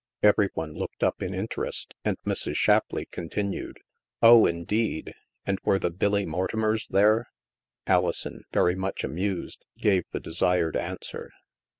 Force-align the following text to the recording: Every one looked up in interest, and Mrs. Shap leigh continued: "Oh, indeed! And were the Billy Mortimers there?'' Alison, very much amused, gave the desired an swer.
Every 0.23 0.49
one 0.55 0.73
looked 0.73 1.03
up 1.03 1.21
in 1.21 1.35
interest, 1.35 1.93
and 2.03 2.17
Mrs. 2.25 2.55
Shap 2.55 2.91
leigh 2.91 3.05
continued: 3.05 3.77
"Oh, 4.19 4.47
indeed! 4.47 5.13
And 5.45 5.59
were 5.63 5.77
the 5.77 5.91
Billy 5.91 6.25
Mortimers 6.25 6.87
there?'' 6.87 7.27
Alison, 7.85 8.41
very 8.51 8.73
much 8.73 9.03
amused, 9.03 9.63
gave 9.77 10.05
the 10.09 10.19
desired 10.19 10.75
an 10.75 10.97
swer. 11.03 11.27